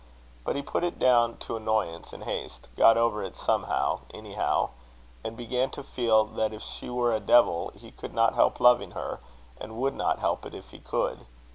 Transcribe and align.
But 0.43 0.55
he 0.55 0.63
put 0.63 0.83
it 0.83 0.97
down 0.97 1.37
to 1.41 1.55
annoyance 1.55 2.11
and 2.11 2.23
haste 2.23 2.69
got 2.75 2.97
over 2.97 3.23
it 3.23 3.37
somehow 3.37 3.99
anyhow; 4.11 4.69
and 5.23 5.37
began 5.37 5.69
to 5.77 5.83
feel 5.83 6.25
that 6.25 6.53
if 6.53 6.63
she 6.63 6.89
were 6.89 7.13
a 7.13 7.19
devil 7.19 7.71
he 7.75 7.91
could 7.91 8.15
not 8.15 8.33
help 8.33 8.59
loving 8.59 8.93
her, 8.97 9.19
and 9.59 9.77
would 9.77 9.93
not 9.93 10.17
help 10.17 10.43
it 10.47 10.55
if 10.55 10.71
he 10.71 10.79
could. 10.79 11.27